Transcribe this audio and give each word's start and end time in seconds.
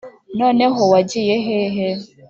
noneho 0.39 0.81
wagiye.hehe 0.91 1.87